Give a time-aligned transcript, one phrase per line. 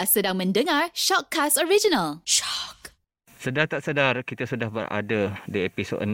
[0.00, 2.24] Anda sedang mendengar Shockcast Original.
[2.24, 2.96] Shock.
[3.36, 6.08] Sedar tak sedar, kita sudah berada di episod 6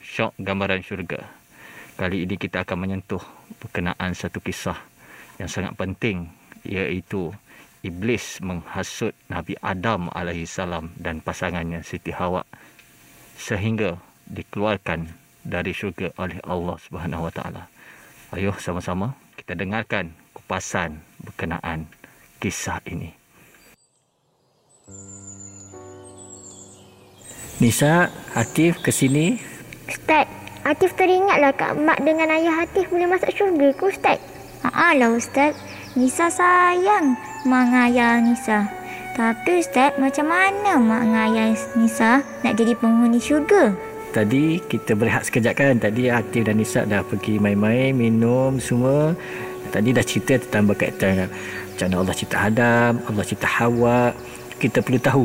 [0.00, 1.28] Shock Gambaran Syurga.
[2.00, 3.20] Kali ini kita akan menyentuh
[3.60, 4.80] berkenaan satu kisah
[5.36, 6.32] yang sangat penting
[6.64, 7.28] iaitu
[7.84, 10.56] Iblis menghasut Nabi Adam AS
[10.96, 12.48] dan pasangannya Siti Hawa
[13.36, 15.04] sehingga dikeluarkan
[15.44, 17.68] dari syurga oleh Allah Subhanahu Wa Taala.
[18.32, 21.92] Ayuh sama-sama kita dengarkan kupasan berkenaan
[22.40, 23.17] kisah ini.
[27.58, 28.06] Nisa,
[28.38, 29.34] Hatif ke sini.
[29.90, 30.30] Ustaz,
[30.62, 34.22] Atif teringatlah Kak Mak dengan ayah Atif boleh masuk syurga ke Ustaz?
[34.62, 35.58] Haa lah Ustaz.
[35.98, 37.18] Nisa sayang
[37.50, 38.70] mak dengan ayah Nisa.
[39.18, 43.74] Tapi Ustaz, macam mana mak dengan ayah Nisa nak jadi penghuni syurga?
[44.14, 45.82] Tadi kita berehat sekejap kan.
[45.82, 49.18] Tadi Hatif dan Nisa dah pergi main-main, minum semua.
[49.74, 54.14] Tadi dah cerita tentang berkaitan macam mana Allah cipta Adam, Allah cipta Hawa.
[54.62, 55.24] Kita perlu tahu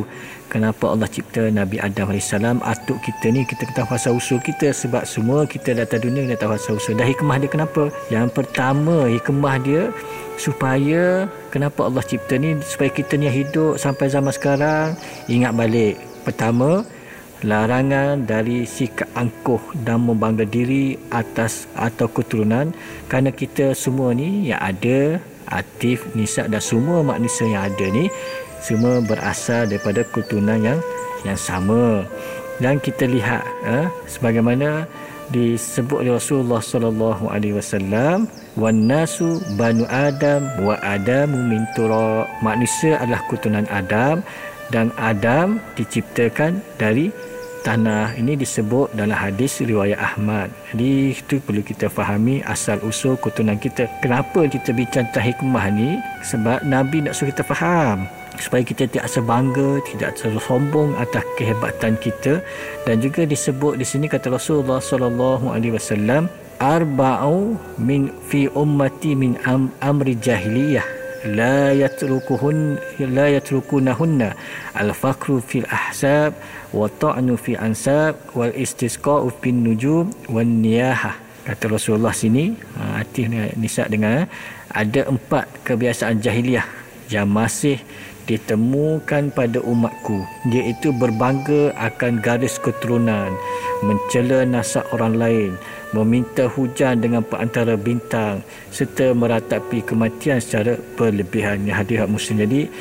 [0.53, 2.29] kenapa Allah cipta Nabi Adam AS.
[2.37, 6.53] Atuk kita ni kita tahu asal usul kita sebab semua kita datang dunia kita tahu
[6.53, 6.93] asal usul.
[6.93, 7.89] Dah hikmah dia kenapa?
[8.13, 9.89] Yang pertama hikmah dia
[10.37, 14.93] supaya kenapa Allah cipta ni supaya kita ni hidup sampai zaman sekarang
[15.25, 15.97] ingat balik.
[16.21, 16.85] Pertama,
[17.43, 22.71] larangan dari sikap angkuh dan membangga diri atas atau keturunan
[23.11, 28.07] kerana kita semua ni yang ada Atif, Nisa dan semua manusia yang ada ni
[28.63, 30.79] semua berasal daripada keturunan yang
[31.27, 32.07] yang sama
[32.63, 34.87] dan kita lihat eh, sebagaimana
[35.35, 42.99] disebut oleh Rasulullah sallallahu alaihi wasallam wan nasu banu adam wa adamu min turab manusia
[43.03, 44.23] adalah keturunan Adam
[44.71, 47.11] dan Adam diciptakan dari
[47.63, 50.51] tanah ini disebut dalam hadis riwayat Ahmad.
[50.75, 53.87] Jadi itu perlu kita fahami asal usul keturunan kita.
[54.03, 55.95] Kenapa kita bincang tentang hikmah ni?
[56.27, 58.03] Sebab Nabi nak suruh kita faham
[58.41, 62.41] supaya kita tidak sebangga, tidak terlalu sombong atas kehebatan kita.
[62.87, 69.37] Dan juga disebut di sini kata Rasulullah sallallahu alaihi wasallam arba'u min fi ummati min
[69.45, 70.85] am, amri jahiliyah.
[71.23, 74.35] La yatrukuhun la yatrukunahunna.
[74.75, 76.35] Al faqru fil ahsab
[76.75, 81.15] wa ta'nu fi ansab wal istisqa'u fin nujum wan niyahah.
[81.43, 83.27] Kata Rasulullah sini hati
[83.59, 84.31] nisa dengar
[84.71, 86.63] ada empat kebiasaan jahiliah
[87.11, 87.83] yang masih
[88.25, 93.31] ditemukan pada umatku iaitu berbangga akan garis keturunan
[93.83, 95.51] mencela nasab orang lain
[95.91, 98.41] meminta hujan dengan perantara bintang
[98.71, 102.71] serta meratapi kematian secara berlebihan yang hadirat muslim jadi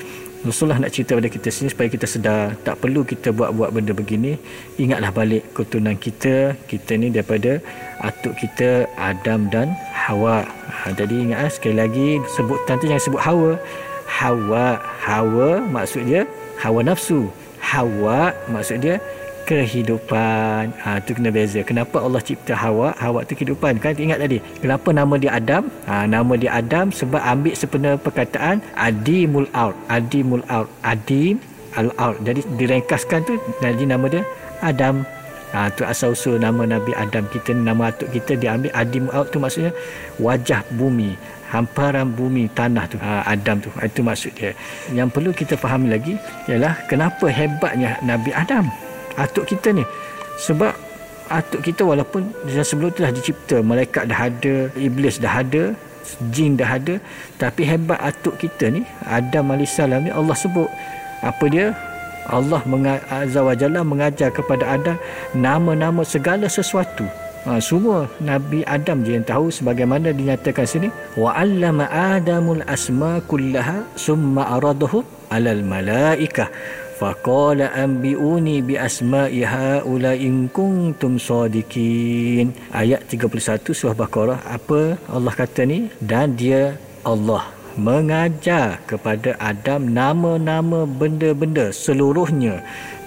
[0.42, 4.34] Rasulullah nak cerita pada kita sini supaya kita sedar tak perlu kita buat-buat benda begini.
[4.75, 7.62] Ingatlah balik keturunan kita kita ni daripada
[8.02, 10.42] atuk kita Adam dan Hawa.
[10.42, 13.50] Ha, jadi ingat eh, sekali lagi sebutan tu jangan sebut Hawa
[14.12, 16.28] Hawa Hawa maksudnya
[16.60, 19.00] Hawa nafsu Hawa maksud dia
[19.42, 20.70] kehidupan.
[20.82, 21.60] Ha tu kena beza.
[21.66, 22.94] Kenapa Allah cipta Hawa?
[22.98, 23.78] Hawa tu kehidupan.
[23.82, 24.38] Kan ingat tadi.
[24.62, 25.66] Kenapa nama dia Adam?
[25.86, 29.76] Ha nama dia Adam sebab ambil sepenuhnya perkataan Adimul Ard.
[29.90, 30.70] Adimul Ard.
[30.86, 31.42] Adim
[31.74, 32.22] al-Ard.
[32.22, 34.22] Jadi direngkaskan tu jadi nama dia
[34.62, 35.02] Adam.
[35.52, 39.36] Ha tu asal usul nama Nabi Adam kita nama atuk kita diambil Adimul Ard tu
[39.36, 39.76] maksudnya
[40.16, 41.12] wajah bumi
[41.52, 43.68] hamparan bumi tanah tu ha, Adam tu.
[43.84, 44.56] Itu maksud dia.
[44.96, 46.16] Yang perlu kita fahami lagi
[46.48, 48.72] ialah kenapa hebatnya Nabi Adam
[49.20, 49.84] atuk kita ni.
[50.40, 50.72] Sebab
[51.28, 55.76] atuk kita walaupun sebelum tu dah dicipta malaikat dah ada iblis dah ada
[56.32, 57.00] jin dah ada
[57.40, 60.72] tapi hebat atuk kita ni Adam AS ni Allah sebut.
[61.20, 61.76] Apa dia
[62.28, 62.62] Allah
[63.10, 64.96] Azza wa Jalla mengajar kepada Adam
[65.34, 67.06] nama-nama segala sesuatu.
[67.42, 70.88] Ha, semua Nabi Adam je yang tahu sebagaimana dinyatakan sini
[71.18, 76.46] wa 'allama adamul asma kullaha summa aradahu 'alal malaikah.
[77.02, 82.54] Faqala anbi'uni bi asma'i haula in kuntum sadiqin.
[82.70, 85.90] Ayat 31 surah baqarah apa Allah kata ni?
[85.98, 92.60] Dan dia Allah mengajar kepada Adam nama-nama benda-benda seluruhnya.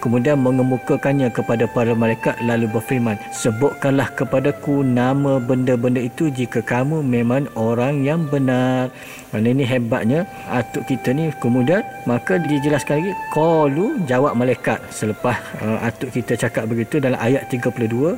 [0.06, 7.50] Kemudian mengemukakannya kepada para malaikat lalu berfirman sebutkanlah kepadaku nama benda-benda itu jika kamu memang
[7.58, 8.94] orang yang benar.
[9.34, 11.34] Mana ini hebatnya atuk kita ni.
[11.42, 14.78] Kemudian maka dijelaskan lagi qalu jawab malaikat.
[14.94, 18.14] Selepas uh, atuk kita cakap begitu dalam ayat 32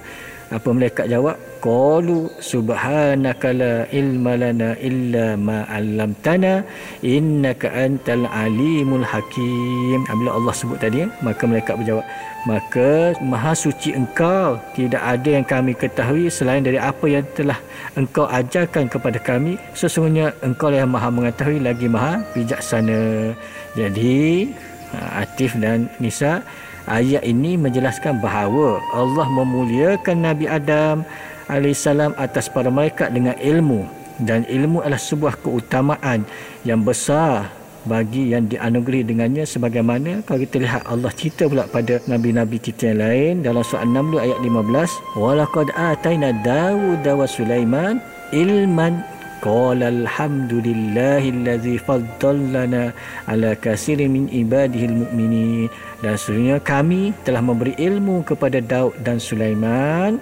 [0.47, 1.35] Apa malaikat jawab?
[1.59, 6.63] Qalu subhanaka la ilma lana illa ma 'allamtana
[7.03, 9.99] innaka antal alimul hakim.
[10.07, 12.05] Apabila Allah sebut tadi, maka malaikat berjawab,
[12.47, 17.59] maka maha suci engkau tidak ada yang kami ketahui selain dari apa yang telah
[17.99, 23.35] engkau ajarkan kepada kami sesungguhnya engkau yang maha mengetahui lagi maha bijaksana
[23.75, 24.47] jadi
[24.95, 26.39] ha, Atif dan Nisa
[26.87, 31.03] ayat ini menjelaskan bahawa Allah memuliakan Nabi Adam
[31.51, 33.87] alaihissalam atas para malaikat dengan ilmu.
[34.17, 36.25] Dan ilmu adalah sebuah keutamaan
[36.65, 37.53] yang besar
[37.87, 42.99] bagi yang dianugerahi dengannya sebagaimana kalau kita lihat Allah cerita pula pada nabi-nabi kita yang
[42.99, 48.03] lain dalam surah 6 ayat 15 walaqad ataina Dawud wa Sulaiman
[48.35, 48.99] ilman
[49.43, 52.93] qala alhamdulillahillazi faddalana
[53.29, 55.69] ala katsirin min ibadihil mu'minin
[56.01, 60.21] dan sesungguhnya kami telah memberi ilmu kepada Daud dan Sulaiman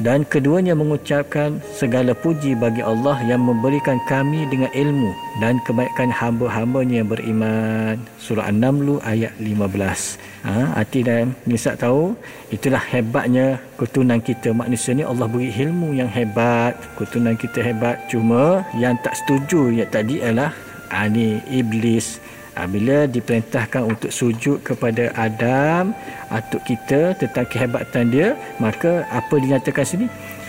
[0.00, 5.10] dan keduanya mengucapkan segala puji bagi Allah yang memberikan kami dengan ilmu
[5.40, 7.96] dan kebaikan hamba-hambanya yang beriman.
[8.20, 10.20] Surah An-Naml ayat 15.
[10.46, 12.14] Ha, hati dan Nisa tahu
[12.52, 16.76] itulah hebatnya keturunan kita manusia ni Allah beri ilmu yang hebat.
[17.00, 20.52] Keturunan kita hebat cuma yang tak setuju yang tadi ialah
[20.92, 22.20] ha, ni iblis
[22.64, 25.92] bila diperintahkan untuk sujud kepada Adam
[26.32, 30.06] atuk kita tentang kehebatan dia maka apa dinyatakan sini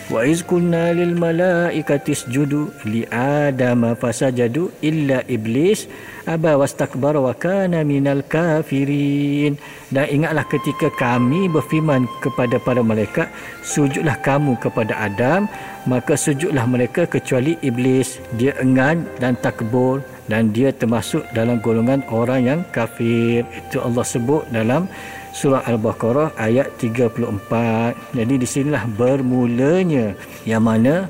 [0.08, 5.88] wa iz kunna lil malaikati isjudu li adam fasajadu illa iblis.
[6.28, 9.56] Aba wastakbara wa kana minal kafirin.
[9.88, 13.32] Dan ingatlah ketika kami berfirman kepada para malaikat
[13.64, 15.48] sujudlah kamu kepada Adam.
[15.88, 18.20] Maka sujudlah mereka kecuali iblis.
[18.36, 23.48] Dia enggan dan takbur dan dia termasuk dalam golongan orang yang kafir.
[23.56, 24.92] Itu Allah sebut dalam
[25.38, 30.18] surah al-baqarah ayat 34 jadi di sinilah bermulanya
[30.50, 31.06] yang mana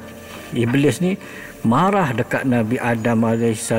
[0.52, 1.16] iblis ni
[1.66, 3.72] marah dekat Nabi Adam AS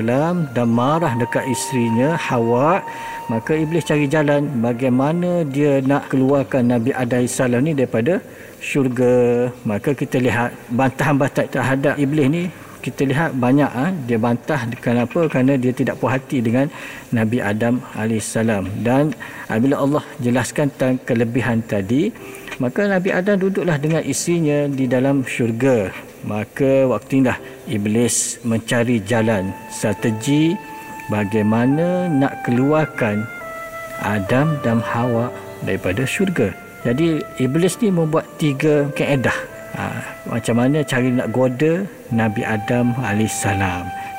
[0.53, 2.85] dan marah dekat isterinya Hawa.
[3.29, 8.25] Maka iblis cari jalan bagaimana dia nak keluarkan Nabi Adam AS ni daripada
[8.61, 9.49] syurga.
[9.65, 12.43] Maka kita lihat bantahan-bantahan terhadap iblis ni
[12.79, 16.71] kita lihat banyak ha, dia bantah kenapa kerana dia tidak puas hati dengan
[17.11, 18.39] Nabi Adam AS
[18.83, 19.13] dan
[19.59, 22.15] bila Allah jelaskan tentang kelebihan tadi
[22.59, 25.95] maka Nabi Adam duduklah dengan isinya di dalam syurga.
[26.27, 27.39] Maka waktu inilah
[27.71, 30.59] iblis mencari jalan strategi
[31.07, 33.23] bagaimana nak keluarkan
[34.03, 35.31] Adam dan Hawa
[35.63, 36.51] daripada syurga.
[36.83, 43.47] Jadi iblis ni membuat tiga keedah ha, macam mana cara nak goda Nabi Adam AS?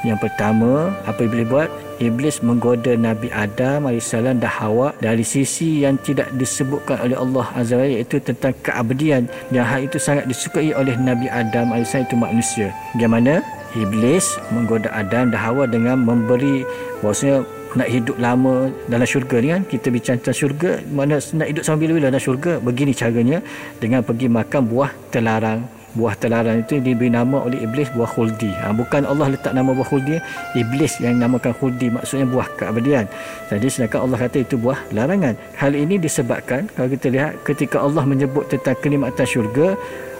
[0.07, 1.67] Yang pertama apa iblis buat?
[1.99, 7.75] Iblis menggoda Nabi Adam AS dan Hawa dari sisi yang tidak disebutkan oleh Allah Azza
[7.75, 9.27] wa iaitu tentang keabdian.
[9.51, 12.71] Yang hal itu sangat disukai oleh Nabi Adam AS itu manusia.
[12.95, 13.43] Bagaimana?
[13.75, 16.65] Iblis menggoda Adam dan Hawa dengan memberi
[17.03, 17.45] bahawasanya
[17.77, 21.85] nak hidup lama dalam syurga ni kan kita bincang tentang syurga mana nak hidup sampai
[21.85, 22.57] bila dalam syurga?
[22.57, 23.45] Begini caranya
[23.77, 25.61] dengan pergi makan buah terlarang.
[25.89, 28.53] Buah terlarang itu diberi nama oleh iblis buah khuldi.
[28.61, 30.21] Ha, bukan Allah letak nama buah khuldi
[30.57, 33.09] iblis yang namakan khuldi maksudnya buah keabadian
[33.49, 35.33] jadi sedangkan Allah kata itu buah larangan.
[35.57, 39.77] Hal ini disebabkan kalau kita lihat ketika Allah menyebut tentang kenikmatan syurga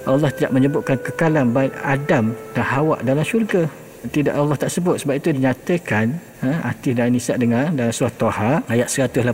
[0.09, 1.53] Allah tidak menyebutkan kekalan
[1.85, 3.69] Adam dan Hawa dalam syurga
[4.07, 4.95] tidak Allah tak sebut.
[5.03, 9.27] Sebab itu dinyatakan ha, Atif dan Nisa dengar dalam surah Toha ayat 118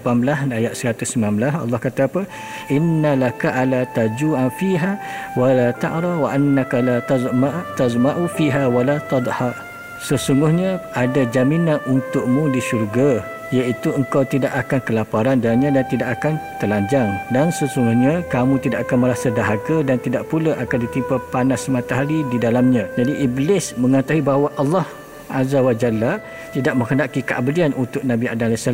[0.49, 2.25] dan ayat 119 Allah kata apa?
[2.73, 4.91] Inna laka ala taju'a fiha
[5.37, 9.53] wa la ta'ra wa annaka la tazma tazma'u fiha wa la tadha.
[10.01, 16.33] Sesungguhnya ada jaminan untukmu di syurga iaitu engkau tidak akan kelaparan dannya dan tidak akan
[16.57, 17.09] telanjang.
[17.29, 22.37] Dan sesungguhnya kamu tidak akan merasa dahaga dan tidak pula akan ditimpa panas matahari di
[22.41, 22.89] dalamnya.
[22.97, 24.85] Jadi iblis mengatakan bahawa Allah
[25.29, 26.21] Azza wa Jalla
[26.53, 28.69] tidak menghendaki keabdian untuk Nabi Adam AS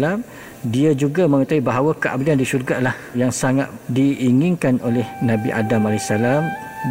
[0.68, 6.12] dia juga mengetahui bahawa keabdian di syurga adalah yang sangat diinginkan oleh Nabi Adam AS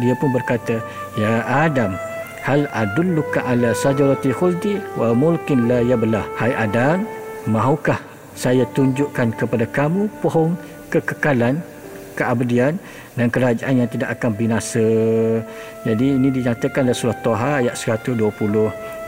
[0.01, 0.79] dia pun berkata
[1.19, 1.93] Ya Adam
[2.41, 6.25] hal adulluka ala sajarati khuldi wa mulkin la yablah.
[6.35, 7.05] Hai Adam
[7.49, 7.97] Mahukah
[8.37, 10.53] saya tunjukkan kepada kamu pohon
[10.93, 11.57] kekekalan,
[12.13, 12.77] keabadian
[13.15, 14.87] dan kerajaan yang tidak akan binasa.
[15.83, 18.21] Jadi ini dinyatakan dalam surah Toha ayat 120.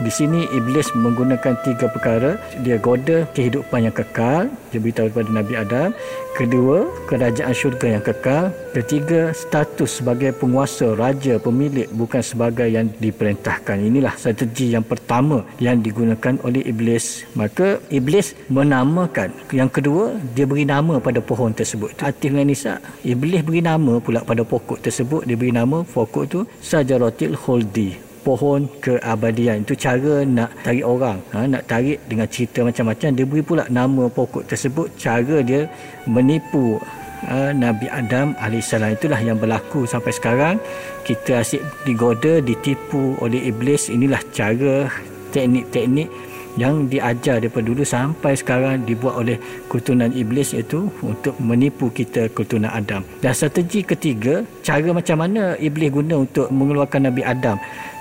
[0.02, 2.34] Di sini iblis menggunakan tiga perkara.
[2.66, 4.50] Dia goda kehidupan yang kekal.
[4.74, 5.88] Dia beritahu kepada Nabi Adam.
[6.34, 8.50] Kedua, kerajaan syurga yang kekal.
[8.74, 13.78] Ketiga, status sebagai penguasa, raja, pemilik bukan sebagai yang diperintahkan.
[13.78, 17.22] Inilah strategi yang pertama yang digunakan oleh iblis.
[17.38, 19.30] Maka iblis menamakan.
[19.54, 21.94] Yang kedua, dia beri nama pada pohon tersebut.
[22.02, 25.26] Atif dengan Nisa Iblis beri nama pula pada pokok tersebut.
[25.28, 27.94] Dia beri nama pokok tu Sajaratil Khuldi.
[28.24, 29.68] Pohon keabadian.
[29.68, 31.20] Itu cara nak tarik orang.
[31.36, 33.08] Ha, nak tarik dengan cerita macam-macam.
[33.12, 34.96] Dia beri pula nama pokok tersebut.
[34.96, 35.68] Cara dia
[36.08, 36.80] menipu
[37.28, 40.56] uh, Nabi Adam AS itulah yang berlaku sampai sekarang
[41.04, 44.88] kita asyik digoda ditipu oleh iblis inilah cara
[45.32, 46.08] teknik-teknik
[46.54, 52.70] yang diajar daripada dulu sampai sekarang dibuat oleh keturunan iblis itu untuk menipu kita keturunan
[52.70, 53.02] Adam.
[53.18, 57.58] Dan strategi ketiga, cara macam mana iblis guna untuk mengeluarkan Nabi Adam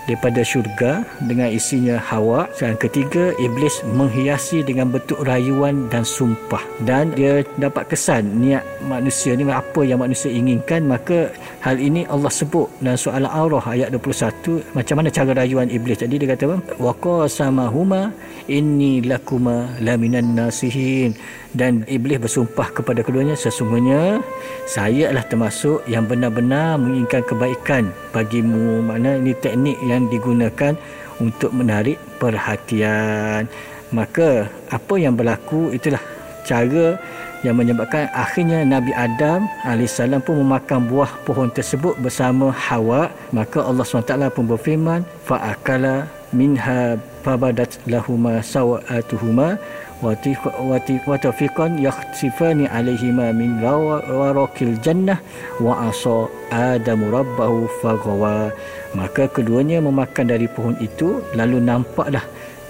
[0.09, 2.47] daripada syurga dengan isinya Hawa.
[2.57, 6.61] Dan ketiga iblis menghiasi dengan bentuk rayuan dan sumpah.
[6.83, 10.87] Dan dia dapat kesan niat manusia ni apa yang manusia inginkan.
[10.87, 11.31] Maka
[11.63, 16.01] hal ini Allah sebut dalam surah Al-A'raf ayat 21 macam mana cara rayuan iblis.
[16.01, 16.57] Jadi dia kata apa?
[16.81, 18.11] Waqasamahuma
[18.49, 21.15] inni lakuma laminan nasihin.
[21.53, 24.25] Dan iblis bersumpah kepada keduanya sesungguhnya
[24.65, 28.81] saya adalah termasuk yang benar-benar menginginkan kebaikan bagimu.
[28.81, 30.73] Mana ini teknik yang digunakan
[31.21, 33.45] untuk menarik perhatian.
[33.93, 36.01] Maka apa yang berlaku itulah
[36.43, 36.97] cara
[37.43, 43.11] yang menyebabkan akhirnya Nabi Adam AS pun memakan buah pohon tersebut bersama Hawa.
[43.35, 49.59] Maka Allah SWT pun berfirman fa'akala minha fabadat lahuma sawatuhuma
[50.03, 55.17] watafiqan yakhsifani alaihima min warakil jannah
[55.63, 58.51] wa asa adam rabbahu faghawa.
[58.93, 62.21] Maka keduanya memakan dari pohon itu lalu nampaklah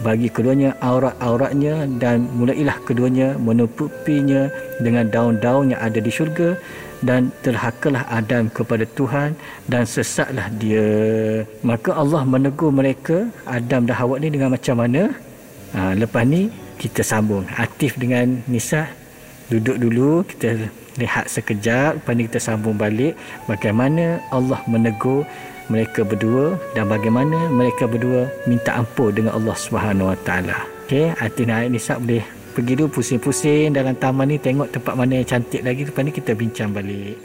[0.06, 4.52] bagi keduanya aurat-auratnya dan mulailah keduanya menutupinya
[4.84, 6.60] dengan daun-daun yang ada di syurga
[7.04, 9.36] dan terhakalah Adam kepada Tuhan
[9.68, 10.88] dan sesatlah dia.
[11.62, 15.12] Maka Allah menegur mereka Adam dan Hawa ni dengan macam mana?
[15.76, 16.48] Ha, lepas ni
[16.84, 18.92] kita sambung aktif dengan Nisa
[19.48, 20.68] duduk dulu kita
[21.00, 23.16] lihat sekejap lepas ni kita sambung balik
[23.48, 25.24] bagaimana Allah menegur
[25.72, 30.58] mereka berdua dan bagaimana mereka berdua minta ampun dengan Allah Subhanahu Wa Taala.
[30.84, 32.22] Okey, hati nak Nisa boleh
[32.54, 36.36] pergi dulu pusing-pusing dalam taman ni tengok tempat mana yang cantik lagi lepas ni kita
[36.36, 37.18] bincang balik.